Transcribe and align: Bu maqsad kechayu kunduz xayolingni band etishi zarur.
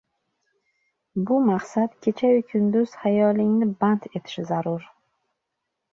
Bu 1.31 1.37
maqsad 1.49 1.93
kechayu 2.07 2.41
kunduz 2.53 2.97
xayolingni 3.03 3.69
band 3.85 4.11
etishi 4.21 4.51
zarur. 4.53 4.93